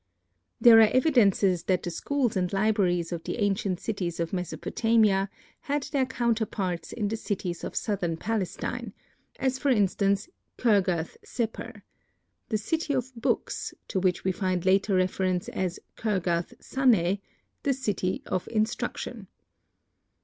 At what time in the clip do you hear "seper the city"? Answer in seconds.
11.23-12.93